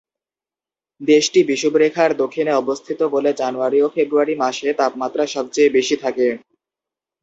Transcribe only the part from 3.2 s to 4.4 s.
জানুয়ারি ও ফেব্রুয়ারি